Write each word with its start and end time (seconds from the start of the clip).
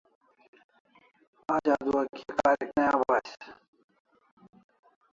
Aj 1.55 1.65
adua 1.77 2.03
kia 2.13 2.31
karik 2.39 2.69
ne 2.75 2.83
abahis 2.93 3.31